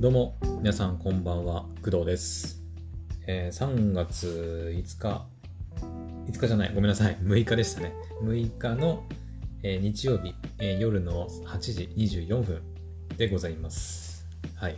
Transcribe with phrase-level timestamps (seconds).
[0.00, 2.62] どうも、皆さんこんばんは、工藤です。
[3.26, 5.26] えー3月5日、
[6.26, 7.92] 5日じゃない、ごめんなさい、6日でしたね。
[8.22, 9.04] 6日の、
[9.62, 12.62] えー日曜日、えー夜の8時24分
[13.18, 14.26] でございます。
[14.54, 14.76] はい。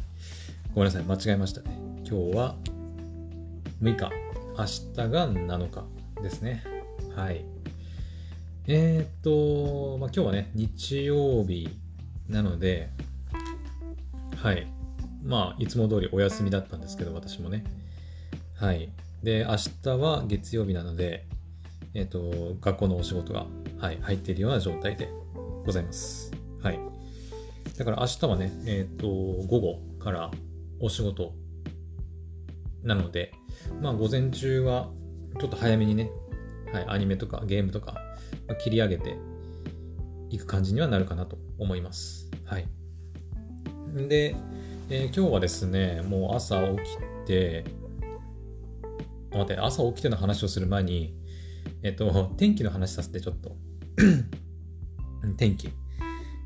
[0.74, 1.70] ごめんなさい、間違えましたね。
[1.98, 2.56] 今日は
[3.80, 4.10] 6日、
[4.58, 6.64] 明日が7日ですね。
[7.14, 7.44] はい。
[8.66, 11.68] え、っと、まあ、今日はね、日曜日
[12.28, 12.90] なので、
[14.34, 14.81] はい。
[15.24, 17.64] まあ、いつも通りお休みだったんですけど、私もね。
[18.54, 18.90] はい。
[19.22, 21.26] で、明日は月曜日なので、
[21.94, 23.46] えっ、と、学校のお仕事が、
[23.78, 25.08] はい、入っているような状態で
[25.64, 26.32] ございます。
[26.62, 26.78] はい。
[27.78, 30.30] だから明日はね、えっ、と、午後から
[30.80, 31.32] お仕事
[32.82, 33.32] なので、
[33.80, 34.90] まあ、午前中は
[35.38, 36.10] ちょっと早めにね、
[36.72, 37.94] はい、アニメとかゲームとか、
[38.48, 39.16] まあ切り上げて
[40.30, 42.30] いく感じにはなるかなと思います。
[42.44, 42.66] はい。
[44.08, 44.34] で、
[44.90, 47.64] えー今日はですね、もう朝起きて、
[49.30, 51.14] 待って、朝起きての話をする前に、
[51.82, 53.56] えっ、と、天気の話させてちょっと。
[55.38, 55.70] 天気。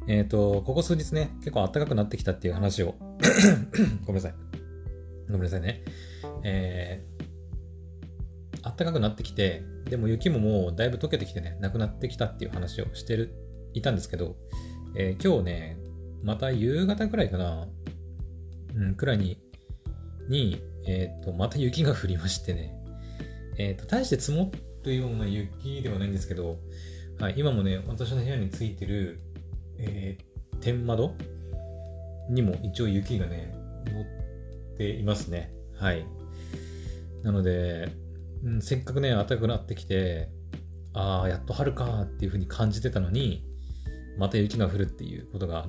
[0.06, 2.94] えっ、と、ここ数日ね、結構暖かくなってきたっていう話を、
[4.06, 4.34] ごめんなさい。
[5.28, 5.82] ごめんなさいね。
[6.44, 13.34] えー、暖かくなってきて、でも雪ももうだいぶ溶けてきてね、なくなってきたっていう話をしてる、
[13.72, 14.36] いたんですけど、
[14.94, 15.78] えー今日ね、
[16.22, 17.66] また夕方くらいかな、
[18.76, 19.40] うん、くらいに、
[20.28, 22.74] に、えっ、と、また雪が降りましてね、
[23.58, 24.52] えっ、と、大して積も
[24.84, 26.58] るような雪ではないんですけど、
[27.18, 29.20] はい、今もね、私の部屋についてる、
[29.78, 31.14] えー天窓
[32.28, 33.54] にも一応雪がね、
[33.86, 35.52] 乗っていますね。
[35.78, 36.04] はい。
[37.22, 37.88] なので、
[38.44, 40.28] うん、せっかくね、暖かくなってきて、
[40.92, 43.44] ああ、やっと春かっていう風に感じてたのに、
[44.18, 45.68] また雪が降るっていうことが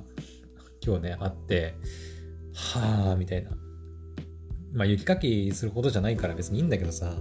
[0.84, 1.76] 今日ね、あって、
[2.58, 3.52] はあ、みたいな。
[4.74, 7.14] まあ、雪かきするほどじゃないから別にいいんだけどさ、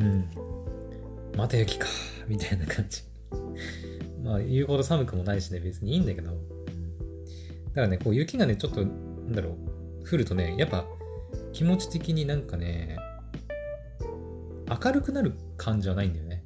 [0.00, 0.30] うん。
[1.36, 1.86] また雪か、
[2.26, 3.02] みたいな感じ。
[4.24, 6.30] まあ、言うほど寒くもないしね、別にいいんだけど。
[6.30, 10.86] だからね、こう雪がね、ちょっと、なんだろう、降るとね、やっぱ
[11.52, 12.96] 気持ち的になんかね、
[14.84, 16.42] 明るくなる感じはないんだよね。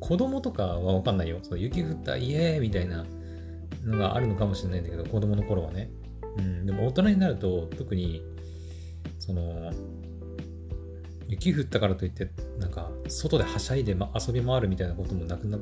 [0.00, 1.40] 子供とかはわかんないよ。
[1.42, 3.04] そう雪降った、イエーイみたいな
[3.84, 5.90] のがあるのかもしれないんだけど、子供の頃はね。
[6.38, 8.22] うん、でも大人になると、特に、
[9.18, 9.72] その、
[11.28, 15.60] 雪降ったからといって、なんか、外ではしゃいで、遊び回るみたいなこともなくなっ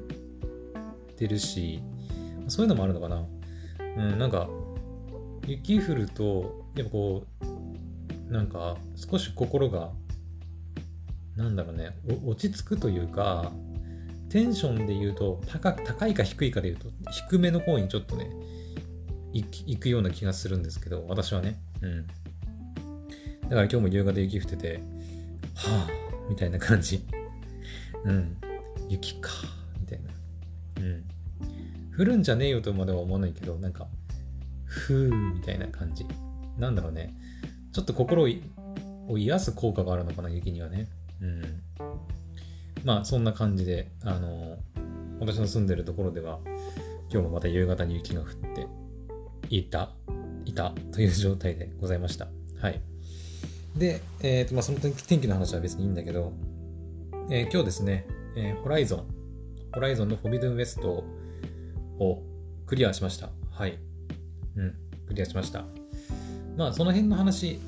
[1.17, 1.81] てるし、
[2.49, 3.27] そういうのもあるのかな。
[3.97, 4.49] うん、なんか、
[5.47, 7.25] 雪降ると、やっぱこ
[8.29, 9.93] う、なんか、少し心が、
[11.37, 13.53] なんだろうね、落ち着くというか、
[14.29, 18.31] テンションで言うと高、高いか低いかで言うと、低めの方にちょっとね、
[19.45, 21.59] 行くような気がするんですけど、私はね。
[21.83, 22.07] うん。
[22.07, 24.81] だから今日も夕方雪降ってて、
[25.55, 27.05] はぁ、みたいな感じ。
[28.05, 28.37] うん。
[28.89, 29.31] 雪か、
[29.81, 30.11] みたいな。
[30.83, 31.05] うん。
[31.99, 33.89] 降るんじゃねえよとまでは思わないけど、なんか、
[34.65, 36.07] ふーみたいな感じ。
[36.59, 37.15] なんだろうね。
[37.73, 38.43] ちょっと心をい
[39.09, 40.89] を癒す効果があるのかな、雪にはね。
[41.21, 41.63] うん。
[42.85, 44.59] まあ、そんな感じで、あの、
[45.21, 46.39] 私の住んでるところでは、
[47.11, 48.67] 今日もまた夕方に雪が降って
[49.51, 49.91] いた、
[50.45, 52.29] いたという状態でございました。
[52.61, 52.81] はい。
[53.77, 56.33] で、えっ、と、まあ、その天気の話は別にいいんだけど、
[57.31, 59.07] えー今日ですね、えーホライゾン、
[59.75, 61.05] ホライゾンのフォビドゥンウエスト
[61.99, 62.23] を
[62.67, 63.31] クリアしました。
[63.51, 63.79] はい。
[64.57, 64.75] うん、
[65.09, 65.65] クリアしました。
[66.57, 67.59] まあ、その辺の話、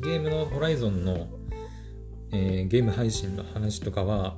[0.00, 1.28] ゲームのホライゾンの、
[2.32, 4.36] えーゲーム配信の話とかは、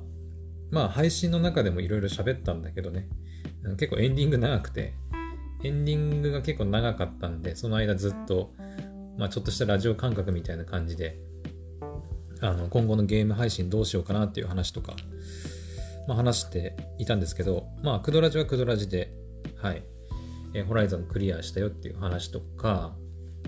[0.71, 3.09] まあ、配信の中でもいろいろ喋ったんだけどね、
[3.77, 4.93] 結構エンディング長くて、
[5.63, 8.53] エンディングが結構長かったんで、その間ずっと、
[9.17, 11.17] まあ、ちょっとしたラジオ感覚みたいな感じで、
[12.41, 14.95] あの今後のゲーム配信どうしようかなっていう話とか、
[16.07, 19.13] まあ、話していたんですけど、まあ、クドラジはクドラジで、
[19.57, 19.83] はい、
[20.53, 22.95] えーホライゾンクリアしたよっていう話とか、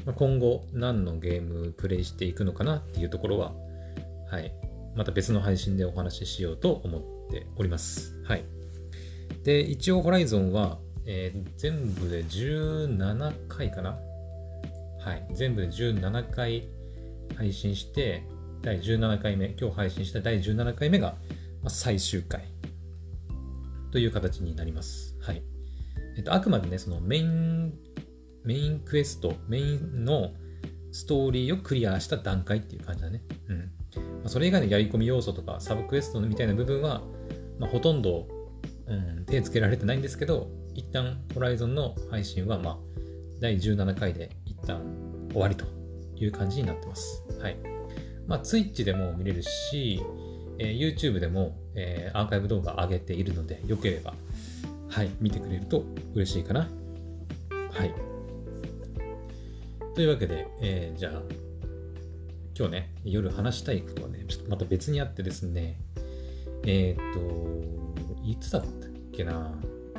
[0.06, 3.54] まあ、今後何のゲームプレイしていくのかなっていうところは、
[4.30, 4.54] はい、
[4.96, 7.02] また別の配信でお話ししようと思っ
[7.32, 8.22] ております。
[8.26, 8.46] はい。
[9.44, 13.98] で、一応ホライゾンは、えー全部で17回かな？
[15.00, 15.28] はい。
[15.34, 16.68] 全部で17回
[17.36, 18.24] 配信して、
[18.62, 21.18] 第17回目、今日配信した第17回目が、
[21.62, 22.46] まあ、最終回
[23.92, 25.18] という形になります。
[25.22, 25.44] はい。
[26.16, 27.74] えっと、あくまでね、そのメイン、
[28.46, 30.32] メインクエスト、メインの
[30.92, 33.24] ストーリーをクリアした段階っていう感じだね。
[33.50, 33.58] うん。
[33.58, 33.66] ま
[34.26, 37.02] あ、それ以外のやり込み要素とか、サブクエストみたいな部分は、
[37.60, 38.28] まあ、ほとんど、
[38.88, 42.78] うん、手つけられてないんですけど、一旦ホライゾンの配信は、まあ、
[43.40, 44.82] 第17回で一旦
[45.32, 45.66] 終わりと
[46.16, 47.24] いう感じになってます。
[47.42, 47.58] はい。
[48.28, 50.02] まあ、Twitch でも見れるし、
[50.60, 54.14] えー、YouTube でも、えー、アーカイブ動画上げているので、よければ、
[54.90, 55.84] はい、見てくれると
[56.14, 56.62] 嬉しいかな。
[57.72, 57.94] はい。
[59.96, 61.22] というわけで、えー、じゃあ、
[62.58, 65.80] 今日ね、夜話したいことはね、ちょっとまた別にあってですね、
[66.66, 69.52] えっ、ー、と、いつだったっけな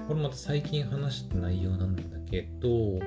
[0.06, 3.00] これまた最近話した内容なんだけど、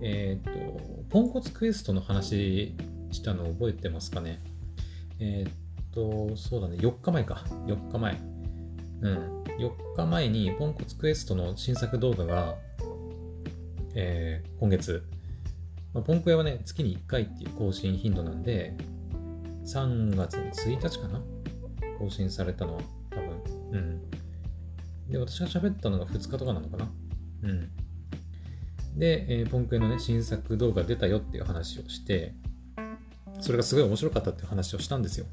[0.00, 2.74] えっ、ー、と、ポンコツクエストの話
[3.10, 4.40] したの覚えてますかね？
[5.20, 7.44] えっ、と、そうだね、4日前か。
[7.66, 8.18] 4日前。
[9.02, 9.42] うん。
[9.58, 12.54] 4日前にポンコツクエストの新作動画が、
[13.94, 15.04] えー、今月、
[15.92, 18.74] まあ、ポンクエはね、月に1回っていう更新頻度なんで、
[19.66, 21.20] 3月の1日かな？
[21.98, 23.28] 更新されたのは、多分。
[23.72, 24.11] うん。
[25.12, 26.90] で、私が喋ったのが2日とかなのかな？
[27.42, 27.70] うん。
[28.98, 32.34] で、えー、ポンクエのね、新作動画出たよっていう話をして、
[33.40, 35.26] それがすごい面白かったっていう話をしたんですよ。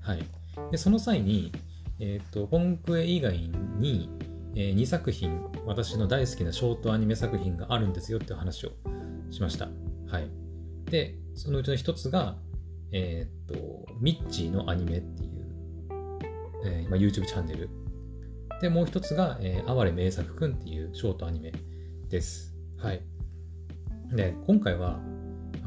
[0.00, 0.22] はい。
[0.70, 1.52] で、その際に、
[1.98, 3.36] えっ、と、ポンクエ以外
[3.78, 4.08] に、
[4.54, 8.72] えー、2作品、私の大好きなショートアニメ作品があるんですよっていう話を
[9.30, 9.68] しました。
[10.08, 10.30] はい。
[10.90, 12.36] で、そのうちの一つが、
[12.92, 15.30] えー、っと、ミッチーのアニメっていう、
[16.64, 17.68] えーま、YouTube チャンネル。
[18.60, 21.52] で、もう一つが、えー、哀れ名作くんっていうショートアニメ
[22.08, 22.54] です。
[22.78, 23.02] はい。
[24.12, 25.00] で、今回は、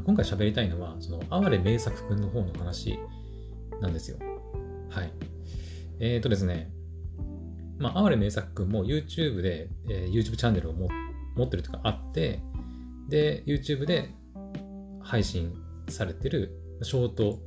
[0.04, 2.98] 今回喋りたいのは、その、哀れ名作くんの方の話
[3.80, 4.18] なんですよ。
[4.90, 5.12] はい。
[5.98, 6.70] えっ、ー、とですね、
[7.78, 10.88] まあ、哀れ名作くんも YouTube で、えー、YouTube チャンネルを持
[11.44, 12.40] ってるとかあって、
[13.08, 14.10] で、YouTube で
[15.02, 15.52] 配信
[15.88, 17.38] されてるショート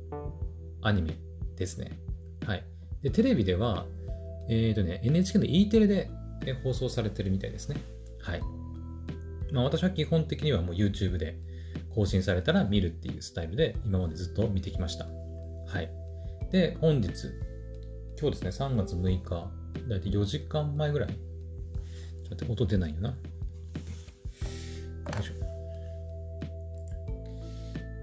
[0.82, 1.16] アニメ
[1.56, 1.98] ですね。
[2.46, 2.64] はい。
[3.02, 3.86] で、テレビでは、
[4.48, 6.10] えっ、ー、とね、NHK の E テレで
[6.64, 7.76] 放送されてるみたいですね。
[8.20, 8.40] はい。
[9.52, 11.38] まあ私は基本的にはもう YouTube で
[11.94, 15.06] 更新されたら見るっていうスタイルで今までずっと見てきました。
[15.66, 15.90] はい。
[16.50, 17.08] で、本日、
[18.20, 19.50] 今日ですね、3月6日、
[19.88, 21.08] だいたい4時間前ぐらい。
[21.08, 23.10] ちょっと、音出ないよな。
[23.10, 23.16] よ
[25.20, 25.32] いしょ。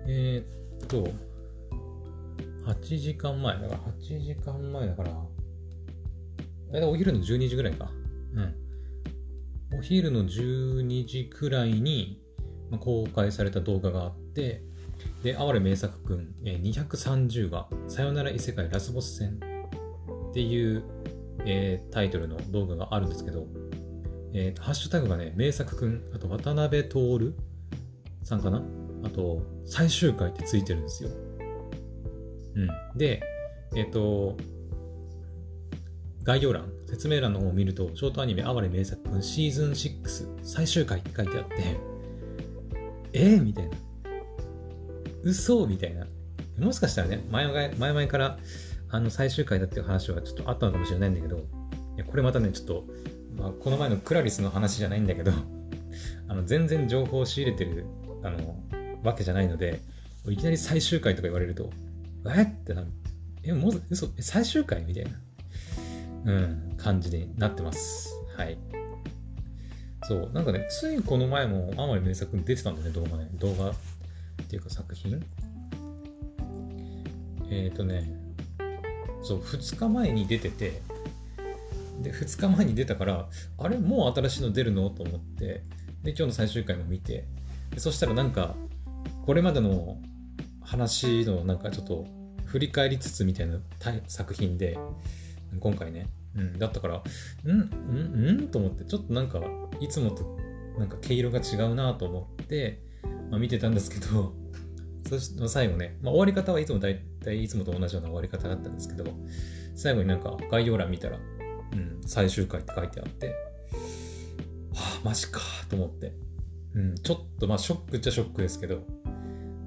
[0.08, 1.08] えー、っと、
[2.66, 3.60] 8時間前。
[3.60, 5.12] だから8時間前だから、
[6.74, 7.92] えお昼の12時ぐらいか。
[8.34, 9.78] うん。
[9.78, 12.22] お昼の12時くらいに、
[12.70, 14.64] まあ、公開された動画があって、
[15.24, 19.40] で、哀れ名作くん、え230話、さよなら異世界ラスボス戦
[20.30, 20.84] っていう、
[21.46, 23.48] えー、タイトルの動画があるんですけど、
[24.34, 27.34] えー、ハッシュタグがね、名作くん、あと渡辺徹
[28.24, 28.62] さんかな？
[29.04, 31.10] あと、最終回ってついてるんですよ。
[32.56, 32.60] う
[32.96, 32.98] ん。
[32.98, 33.22] で、
[33.76, 34.38] えっ、ー、と、
[36.26, 41.78] 概要欄、説明欄の方を見ると、ショートアニメ、哀れ名作シーズン6最終回って書いてあって、
[43.14, 43.78] えー、みたいな。
[45.24, 46.08] 嘘みたいな。
[46.60, 48.40] もしかしたらね、前々前々から
[48.90, 51.42] あの最終回だっていう話はちょっとあったのかもしれないんだけど、い
[51.98, 52.86] やこれまたね、ちょっと、
[53.38, 55.32] まあ、この前のクラリスの話じゃないんだけど、
[56.28, 57.86] あの全然情報を仕入れてる
[58.24, 58.58] あの
[59.04, 59.80] わけじゃないので、
[60.28, 61.70] いきなり最終回とか言われると、
[62.36, 62.42] え？
[62.42, 62.88] ってなる。
[63.44, 64.84] え、もう、嘘、最終回？
[64.86, 65.12] みたいな、
[66.26, 68.10] うん、感じになってます。
[68.36, 68.58] はい。
[70.08, 73.30] そう、なんかね、ついこの前も、あまり名作に出てたんだね、動画ね。
[73.36, 73.74] 動画っ
[74.48, 75.24] ていうか作品
[77.50, 78.12] えっ、ー、とね、
[79.24, 80.82] そう、2日前に出てて、
[82.02, 84.90] で、2日前に出たから、あれ、もう新しいの出るの？
[84.90, 85.64] と思って、
[86.04, 87.26] で、今日の最終回も見て、
[87.78, 88.56] そしたらなんか、
[89.26, 89.98] これまでの
[90.62, 92.06] 話のなんかちょっと
[92.46, 93.60] 振り返りつつみたいな
[94.08, 94.78] 作品で、
[95.60, 97.04] 今回ね、うん、だったから、
[97.46, 97.50] ん？
[97.50, 98.44] ん？
[98.44, 98.48] ん？
[98.50, 99.42] と思って、ちょっとなんか、
[99.80, 100.38] いつもと
[100.78, 102.82] なんか毛色が違うなと思って、
[103.30, 104.34] まあ、見てたんですけど、
[105.08, 109.06] そして最後ね、まあ、終わり方はいつも大体いつもと同じような終わり方だったんですけど、
[109.76, 113.34] 最後になんか概要欄見たら、うん、最終回って書いてあって、は
[114.76, 116.14] あ、マジかと思って、
[116.74, 118.84] うん、ちょっとまあショックっちゃショックですけど、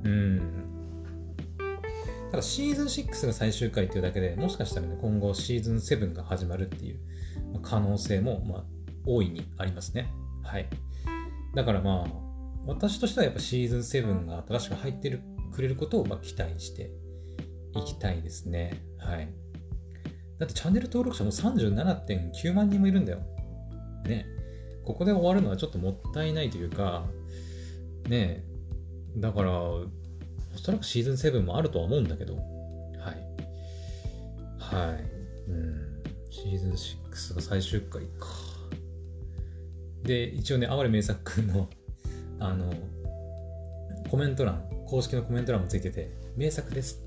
[0.04, 0.57] うん。
[2.30, 6.98] ただシーズン6が最終回っていうだけでもしかしたらね、今後シーズン7が始まるっていう
[7.62, 8.64] 可能性も、まあ、
[9.06, 10.12] 大いにありますね。
[10.42, 10.68] はい。
[11.54, 12.28] だからまあ、
[12.66, 16.90] 私としてはやっぱシーズン7が新しく入ってるくれることをま期待して
[17.74, 18.82] いきたいですね。
[18.98, 19.28] はい。
[20.38, 23.20] だってチャンネル登録者も37.9万人もいるんだよ。
[24.04, 24.26] ね。
[24.84, 27.06] ここで終わるのはちょっともったいないというか、
[28.08, 28.44] ね
[29.16, 29.52] だから、
[30.54, 32.44] おそらくシーズン7もあるとは思うんだけど、はい。
[34.58, 35.50] はい。
[35.50, 36.02] うん。
[36.30, 38.28] シーズン6が最終回か。
[40.02, 41.68] で、一応ね、哀れ名作君の、
[42.38, 42.72] あの、
[44.08, 47.02] コメント欄、公式のコメント欄もついてて、名作です。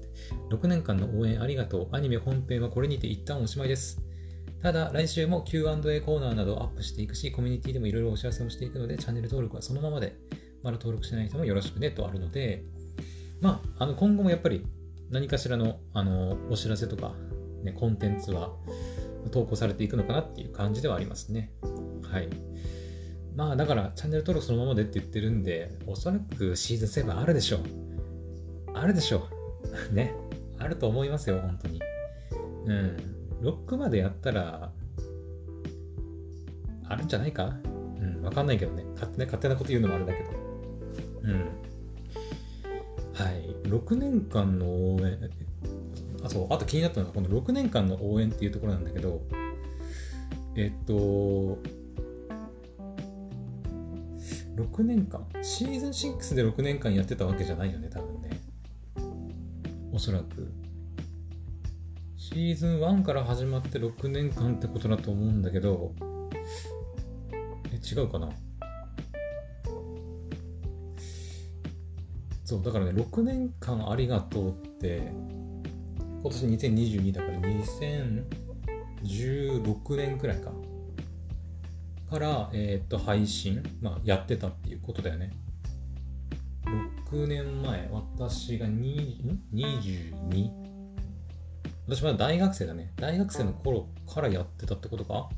[0.50, 1.88] 6年間の応援ありがとう。
[1.92, 4.02] アニメ本編はこれにて一旦おしまいです。
[4.62, 10.16] ただ、来週も Q&A コーナーなどをアップしていくし、コミュニティでもいろいろお知らせもしていくので、チャンネル登録はそのままで、
[10.62, 12.64] まだ登録してない人もよろしくねとあるので、
[13.42, 14.66] まあ、あの今後もやっぱり
[15.10, 17.14] 何かしらのあのお知らせとか、
[17.64, 18.52] ね、コンテンツは
[19.32, 21.52] 投稿されていくのかなっていう感じではありますね。
[22.10, 22.30] はい。
[23.36, 27.60] まあ、だから、チャンネル登録そのままでって言ってるんで、おそらくシーズン7あるでしょう。
[28.74, 29.28] あるでしょ
[29.92, 29.94] う。
[29.96, 30.14] ね。
[30.60, 31.82] あると思いますよ、本当に。
[32.66, 32.98] うん。
[33.42, 34.72] 6までやったら、
[36.88, 37.56] あるんじゃないか？
[38.02, 38.84] うん、わかんないけどね。
[38.96, 40.30] 勝手ね勝手なこと言うのもあれだけど。
[41.24, 41.71] うん。
[43.22, 43.56] はい。
[43.68, 45.18] 6年間の応援、
[46.24, 49.22] あ、そう、あと気になったのが、この6年間の応援っていうところなんだけど、
[50.56, 50.94] えっと、
[54.56, 55.26] 6年間？
[55.44, 58.42] シーズン6で6年間やってたわけじゃないよね、多分ね。
[59.94, 60.52] おそらく。
[62.18, 65.94] シーズン1から始まって6年間ってことだと思うんだけど、
[67.72, 68.30] え、違うかな？
[72.52, 75.14] そう、だからね、6年間ありがとうって、
[76.22, 80.52] 今年2022だから2016年くらいか。
[82.10, 85.32] から、えーっと、配信、まあ、やってたっていうことだよね。
[87.10, 90.50] 6年前、私が2 22?
[91.88, 92.92] 私まだ大学生だね。
[92.98, 95.30] 大学生の頃からやってたってことか？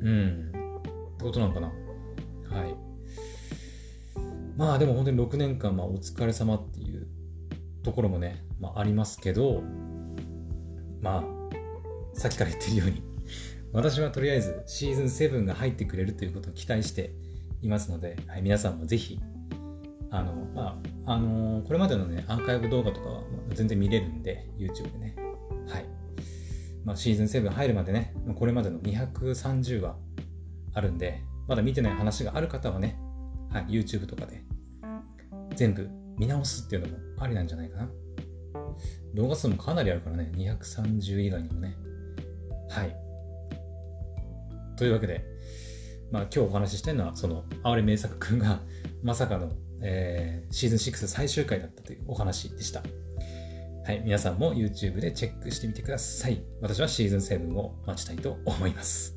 [0.00, 0.48] うん。
[0.48, 0.52] っ
[1.18, 1.70] てことなのかな
[2.48, 2.83] はい。
[4.56, 7.06] まあでも本当に6年間、まあお疲れ様っていう
[7.82, 9.62] ところもね、まあありますけど、
[11.00, 13.02] まあ、さっきから言ってるように、
[13.72, 17.12] 私はとりあえずシーズン7が入ってくれるということを期待して
[17.60, 19.20] いますので、はい、皆さんもぜひ、
[20.10, 25.16] あの、まあ、あのこれまでのね、アーカイブ動画とかは全然見れるんで、YouTube でね。
[25.68, 25.86] はい。
[26.84, 29.96] まあ、シーズン7入るまでね、これまでの230話
[30.72, 32.98] あるんで、まだ見てない話がある方はね、
[33.54, 34.42] はい、YouTube とかで
[35.54, 37.88] 全部見直すっていうのもありなんじゃないかな。
[39.14, 41.76] 動画数もかなりあるからね、230以外にもね。
[42.68, 42.96] はい。
[44.76, 45.24] というわけで、
[46.10, 48.60] まあ今日お話ししたいのは、その、哀れ名作くんが
[49.04, 52.82] まさかの、えーシーズン6最終回だったというお話でした。
[53.84, 56.42] はい、皆さんも YouTube でチェックしてみてください。
[56.60, 59.16] 私はシーズン7を待ちたいと思います。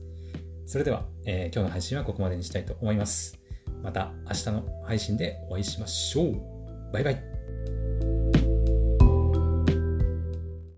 [0.68, 3.37] それでは、えー今日の配信はここまでにしたいと思います。
[3.84, 6.36] また明日の配信でお会いしましょう。
[6.92, 7.37] バイバイ。